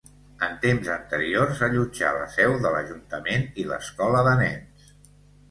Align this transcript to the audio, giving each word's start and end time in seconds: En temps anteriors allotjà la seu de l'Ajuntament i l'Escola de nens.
En 0.45 0.53
temps 0.61 0.87
anteriors 0.93 1.61
allotjà 1.67 2.09
la 2.15 2.23
seu 2.37 2.57
de 2.65 2.73
l'Ajuntament 2.77 3.47
i 3.65 3.69
l'Escola 3.75 4.27
de 4.31 4.35
nens. 4.43 4.91